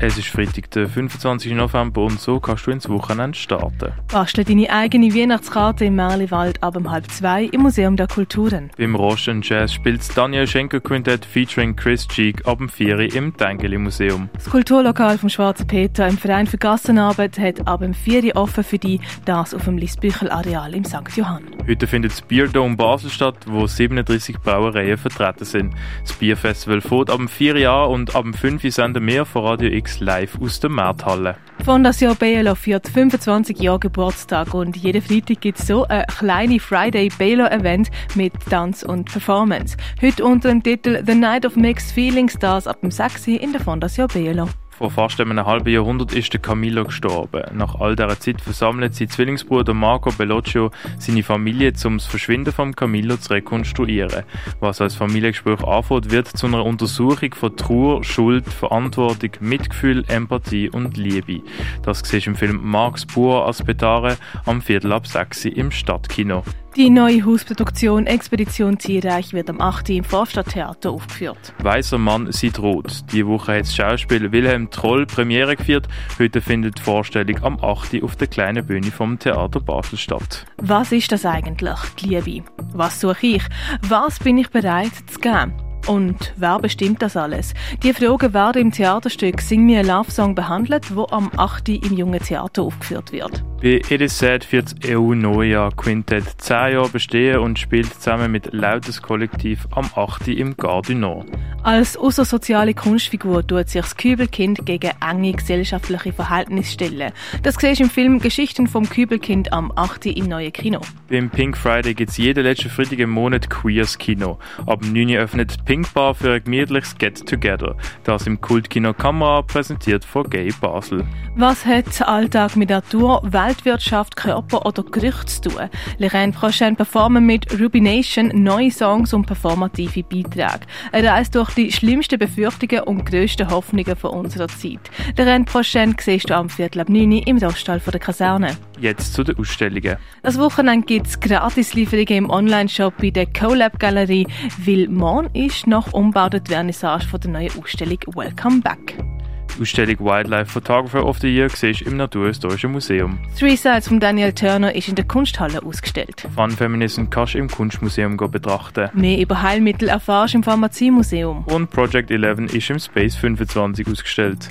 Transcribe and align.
Es 0.00 0.18
ist 0.18 0.26
Freitag, 0.26 0.72
der 0.72 0.88
25. 0.88 1.52
November 1.52 2.02
und 2.02 2.20
so 2.20 2.40
kannst 2.40 2.66
du 2.66 2.72
ins 2.72 2.88
Wochenende 2.88 3.38
starten. 3.38 3.92
Bastle 4.10 4.44
deine 4.44 4.68
eigene 4.68 5.14
Weihnachtskarte 5.14 5.84
im 5.84 5.94
Merliwald 5.94 6.60
ab 6.64 6.76
um 6.76 6.90
halb 6.90 7.08
zwei 7.12 7.44
im 7.44 7.62
Museum 7.62 7.96
der 7.96 8.08
Kulturen. 8.08 8.70
Beim 8.76 8.96
Roschen 8.96 9.40
Jazz 9.42 9.72
spielt 9.72 10.04
Daniel 10.16 10.48
Schenker 10.48 10.80
Quintett 10.80 11.24
featuring 11.24 11.76
Chris 11.76 12.08
Cheek 12.08 12.44
ab 12.44 12.58
dem 12.58 12.68
4 12.68 13.14
im 13.14 13.36
Tengeli 13.36 13.78
Museum. 13.78 14.28
Das 14.34 14.50
Kulturlokal 14.50 15.16
vom 15.16 15.28
Schwarzen 15.28 15.68
Peter 15.68 16.08
im 16.08 16.18
Verein 16.18 16.48
für 16.48 16.58
Gassenarbeit 16.58 17.38
hat 17.38 17.66
ab 17.66 17.80
dem 17.80 17.94
4 17.94 18.34
offen 18.36 18.64
für 18.64 18.78
die, 18.78 19.00
das 19.24 19.54
auf 19.54 19.64
dem 19.64 19.78
Lisbüchel 19.78 20.28
Areal 20.28 20.74
im 20.74 20.84
St. 20.84 21.02
Johann. 21.14 21.44
Heute 21.68 21.86
findet 21.86 22.10
das 22.10 22.20
Bierdome 22.20 22.76
Basel 22.76 23.10
statt, 23.10 23.36
wo 23.46 23.66
37 23.66 24.38
Brauereien 24.40 24.98
vertreten 24.98 25.44
sind. 25.44 25.74
Das 26.02 26.12
Bierfestival 26.14 26.80
fährt 26.80 27.10
ab 27.10 27.18
dem 27.18 27.28
4 27.28 27.70
an 27.70 27.90
und 27.90 28.16
ab 28.16 28.24
dem 28.24 28.34
5 28.34 28.62
senden 28.74 29.06
wir 29.06 29.24
von 29.24 29.44
Radio 29.44 29.70
X 29.70 29.83
live 30.00 30.40
aus 30.40 30.60
der 30.60 30.70
Markthalle. 30.70 31.36
Fondation 31.64 32.16
Belo 32.16 32.54
führt 32.54 32.88
25 32.88 33.58
Jahre 33.58 33.80
Geburtstag 33.80 34.52
und 34.54 34.76
jeden 34.76 35.00
Freitag 35.00 35.40
gibt 35.40 35.58
es 35.58 35.66
so 35.66 35.84
ein 35.84 36.04
kleines 36.06 36.62
Friday 36.62 37.08
Belo 37.16 37.46
Event 37.46 37.90
mit 38.14 38.32
Tanz 38.50 38.82
und 38.82 39.10
Performance. 39.10 39.76
Heute 40.02 40.24
unter 40.24 40.48
dem 40.48 40.62
Titel 40.62 41.02
The 41.06 41.14
Night 41.14 41.46
of 41.46 41.56
Mixed 41.56 41.92
Feelings, 41.92 42.36
das 42.38 42.66
ab 42.66 42.80
dem 42.80 42.90
6 42.90 43.28
in 43.28 43.52
der 43.52 43.60
Fondation 43.60 44.08
Belo. 44.08 44.48
Vor 44.76 44.90
fast 44.90 45.20
einem 45.20 45.46
halben 45.46 45.68
Jahrhundert 45.68 46.12
ist 46.12 46.32
der 46.32 46.40
Camillo 46.40 46.84
gestorben. 46.84 47.44
Nach 47.56 47.76
all 47.76 47.94
dieser 47.94 48.18
Zeit 48.18 48.40
versammelt 48.40 48.92
sein 48.96 49.08
Zwillingsbruder 49.08 49.72
Marco 49.72 50.10
Bellocchio 50.10 50.72
seine 50.98 51.22
Familie, 51.22 51.72
um 51.84 51.98
das 51.98 52.06
Verschwinden 52.06 52.52
von 52.52 52.74
Camillo 52.74 53.16
zu 53.16 53.34
rekonstruieren. 53.34 54.24
Was 54.58 54.80
als 54.80 54.96
Familiengespräch 54.96 55.62
anfängt, 55.62 56.10
wird 56.10 56.26
zu 56.26 56.48
einer 56.48 56.64
Untersuchung 56.64 57.34
von 57.34 57.56
Trauer, 57.56 58.02
Schuld, 58.02 58.48
Verantwortung, 58.48 59.30
Mitgefühl, 59.38 60.04
Empathie 60.08 60.68
und 60.70 60.96
Liebe. 60.96 61.42
Das 61.82 62.00
siehst 62.00 62.26
im 62.26 62.34
Film 62.34 62.60
Marx 62.60 63.06
Pur 63.06 63.46
Aspetare 63.46 64.16
am 64.44 64.60
Viertel 64.60 64.92
ab 64.92 65.06
6 65.06 65.44
im 65.44 65.70
Stadtkino. 65.70 66.42
Die 66.76 66.90
neue 66.90 67.24
Hausproduktion 67.24 68.08
Expedition 68.08 68.78
Tierreich 68.78 69.32
wird 69.32 69.48
am 69.48 69.60
8. 69.60 69.90
im 69.90 70.02
Vorstadttheater 70.02 70.90
aufgeführt. 70.90 71.54
Weißer 71.62 71.98
Mann 71.98 72.32
sieht 72.32 72.58
rot. 72.58 73.04
Die 73.12 73.24
Woche 73.24 73.52
hat 73.52 73.60
das 73.60 73.76
Schauspiel 73.76 74.32
Wilhelm 74.32 74.68
Troll 74.70 75.06
Premiere 75.06 75.54
geführt. 75.54 75.86
Heute 76.18 76.40
findet 76.40 76.78
die 76.78 76.82
Vorstellung 76.82 77.44
am 77.44 77.60
8. 77.62 78.02
auf 78.02 78.16
der 78.16 78.26
kleinen 78.26 78.66
Bühne 78.66 78.90
vom 78.90 79.20
Theater 79.20 79.60
Basel 79.60 79.98
statt. 79.98 80.46
Was 80.56 80.90
ist 80.90 81.12
das 81.12 81.24
eigentlich, 81.24 81.78
die 82.00 82.16
Liebe? 82.18 82.44
Was 82.72 83.00
suche 83.00 83.24
ich? 83.24 83.42
Was 83.88 84.18
bin 84.18 84.36
ich 84.38 84.50
bereit 84.50 84.90
zu 85.06 85.20
geben? 85.20 85.52
Und 85.86 86.32
wer 86.36 86.58
bestimmt 86.58 87.02
das 87.02 87.16
alles? 87.16 87.54
Die 87.84 87.92
Fragen 87.92 88.32
werden 88.34 88.62
im 88.62 88.72
Theaterstück 88.72 89.40
Sing 89.42 89.64
mir 89.64 89.80
a 89.80 89.82
Love 89.82 90.10
Song 90.10 90.34
behandelt, 90.34 90.96
wo 90.96 91.06
am 91.06 91.30
8. 91.36 91.68
im 91.68 91.96
Jungen 91.96 92.20
Theater 92.20 92.62
aufgeführt 92.62 93.12
wird. 93.12 93.44
Bei 93.62 93.80
It 93.88 94.00
Is 94.02 94.18
Sad 94.18 94.52
wird 94.52 94.74
das 94.82 94.90
EU 94.90 95.14
Neujahr 95.14 95.72
Quintett 95.74 96.24
10 96.38 96.72
Jahre 96.72 96.88
bestehen 96.90 97.38
und 97.38 97.58
spielt 97.58 97.94
zusammen 97.94 98.30
mit 98.30 98.52
Lautes 98.52 99.00
Kollektiv 99.00 99.66
am 99.70 99.88
8. 99.94 100.28
im 100.28 100.56
Gardinor. 100.56 101.24
Als 101.62 101.96
außersoziale 101.96 102.74
Kunstfigur 102.74 103.46
tut 103.46 103.70
sich 103.70 103.80
das 103.80 103.96
Kübelkind 103.96 104.66
gegen 104.66 104.90
enge 105.00 105.32
gesellschaftliche 105.32 106.12
Verhältnisse 106.12 106.72
stellen. 106.72 107.12
Das 107.42 107.54
siehst 107.54 107.80
du 107.80 107.84
im 107.84 107.90
Film 107.90 108.18
Geschichten 108.18 108.66
vom 108.66 108.86
Kübelkind 108.86 109.50
am 109.50 109.72
8. 109.74 110.06
im 110.06 110.26
neuen 110.26 110.52
Kino. 110.52 110.80
Beim 111.08 111.30
Pink 111.30 111.56
Friday 111.56 111.94
gibt 111.94 112.10
es 112.10 112.18
jeden 112.18 112.44
letzten 112.44 112.68
Freitag 112.68 112.98
im 112.98 113.08
Monat 113.08 113.48
Queers 113.48 113.96
Kino. 113.96 114.38
Ab 114.66 114.82
9 114.84 115.08
Uhr 115.08 115.16
öffnet 115.20 115.64
Pink 115.64 115.94
Bar 115.94 116.14
für 116.14 116.34
ein 116.34 116.44
gemütliches 116.44 116.98
Get 116.98 117.26
Together. 117.26 117.76
Das 118.02 118.26
im 118.26 118.38
Kultkino 118.42 118.92
Kamera 118.92 119.40
präsentiert 119.40 120.04
von 120.04 120.28
Gay 120.28 120.52
Basel. 120.60 121.06
Was 121.36 121.64
hat 121.64 122.02
Alltag 122.02 122.56
mit 122.56 122.68
Natur, 122.68 123.22
Weltwirtschaft, 123.44 124.16
Körper 124.16 124.64
oder 124.64 124.82
Gerücht 124.82 125.28
zu 125.28 125.50
tun? 125.50 125.68
Lorraine 125.98 126.32
Prochain 126.32 126.76
performen 126.76 127.26
mit 127.26 127.60
Rubination 127.60 128.30
neue 128.42 128.70
Songs 128.70 129.12
und 129.12 129.26
performative 129.26 130.02
Beiträge. 130.02 130.66
Er 130.92 131.12
reist 131.12 131.34
durch 131.34 131.52
die 131.54 131.70
schlimmsten 131.70 132.18
Befürchtungen 132.18 132.84
und 132.84 133.04
grössten 133.04 133.50
Hoffnungen 133.50 133.96
von 133.96 134.10
unserer 134.12 134.48
Zeit. 134.48 134.80
Lorraine 135.18 135.44
Prochain 135.44 135.94
siehst 136.00 136.30
du 136.30 136.36
am 136.36 136.48
Viertel 136.48 136.80
ab 136.80 136.88
9 136.88 137.12
Uhr 137.12 137.26
im 137.26 137.38
Roststall 137.38 137.80
der 137.80 138.00
Kaserne. 138.00 138.56
Jetzt 138.80 139.12
zu 139.12 139.22
den 139.22 139.38
Ausstellungen. 139.38 139.96
Das 140.22 140.38
Wochenende 140.38 140.86
gibt 140.86 141.06
es 141.06 141.20
Gratislieferungen 141.20 142.24
im 142.24 142.30
Online-Shop 142.30 142.94
bei 142.98 143.10
der 143.10 143.26
CoLab 143.26 143.78
Galerie, 143.78 144.26
weil 144.64 144.88
morgen 144.88 145.28
ist 145.34 145.66
noch 145.66 145.92
umgebaut 145.92 146.34
die 146.34 146.52
Vernissage 146.52 147.06
von 147.06 147.20
der 147.20 147.30
neuen 147.30 147.50
Ausstellung 147.60 147.98
Welcome 148.14 148.60
Back. 148.62 149.13
Die 149.56 149.62
Ausstellung 149.62 150.00
Wildlife 150.00 150.50
Photographer 150.50 151.04
of 151.04 151.18
the 151.20 151.28
Year 151.28 151.48
siehst 151.48 151.82
im 151.82 151.96
Naturhistorischen 151.96 152.72
Museum. 152.72 153.18
Three 153.38 153.56
Sides 153.56 153.88
von 153.88 154.00
Daniel 154.00 154.32
Turner 154.32 154.74
ist 154.74 154.88
in 154.88 154.96
der 154.96 155.04
Kunsthalle 155.04 155.62
ausgestellt. 155.62 156.26
Fun 156.34 156.50
Feminism 156.50 157.04
kannst 157.08 157.34
du 157.34 157.38
im 157.38 157.48
Kunstmuseum 157.48 158.16
betrachten. 158.16 158.90
Mehr 158.94 159.18
über 159.18 159.42
Heilmittel 159.42 159.88
erfährst 159.88 160.34
du 160.34 160.38
im 160.38 160.42
Pharmaziemuseum. 160.42 161.44
Und 161.44 161.70
Project 161.70 162.10
11 162.10 162.52
ist 162.52 162.70
im 162.70 162.78
Space 162.78 163.14
25 163.14 163.86
ausgestellt. 163.86 164.48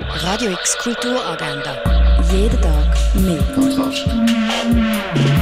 Radio 0.00 0.52
X 0.52 0.78
Kulturagenda. 0.78 1.82
Jeden 2.32 2.60
Tag 2.60 2.96
mehr. 3.14 3.42
Kontrast. 3.54 5.35